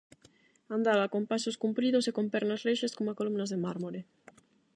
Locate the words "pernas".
2.33-2.63